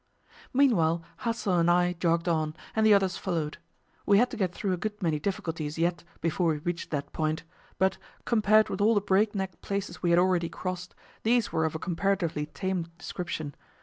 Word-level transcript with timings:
Meanwhile 0.51 1.03
Hassel 1.17 1.59
and 1.59 1.69
I 1.69 1.93
jogged 1.93 2.27
on, 2.27 2.55
and 2.75 2.83
the 2.83 2.93
others 2.95 3.17
followed. 3.17 3.59
We 4.03 4.17
had 4.17 4.31
to 4.31 4.35
get 4.37 4.51
through 4.51 4.73
a 4.73 4.77
good 4.77 4.99
many 4.99 5.19
difficulties 5.19 5.77
yet 5.77 6.03
before 6.21 6.49
we 6.53 6.57
reached 6.57 6.89
that 6.89 7.13
point, 7.13 7.43
but, 7.77 7.99
compared 8.25 8.67
with 8.69 8.81
all 8.81 8.95
the 8.95 8.99
breakneck 8.99 9.61
places 9.61 10.01
we 10.01 10.09
had 10.09 10.17
already 10.17 10.49
crossed, 10.49 10.95
these 11.21 11.51
were 11.51 11.65
of 11.65 11.75
a 11.75 11.77
comparatively 11.77 12.47
tame 12.47 12.87
description. 12.97 13.53